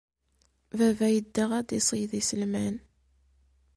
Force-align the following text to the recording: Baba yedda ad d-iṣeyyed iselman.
Baba 0.77 1.07
yedda 1.15 1.45
ad 1.59 1.65
d-iṣeyyed 1.67 2.11
iselman. 2.21 2.75